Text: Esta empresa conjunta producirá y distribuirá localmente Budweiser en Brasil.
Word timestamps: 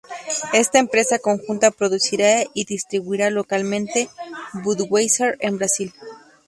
Esta 0.53 0.79
empresa 0.79 1.19
conjunta 1.19 1.69
producirá 1.69 2.43
y 2.55 2.65
distribuirá 2.65 3.29
localmente 3.29 4.09
Budweiser 4.63 5.37
en 5.41 5.59
Brasil. 5.59 5.93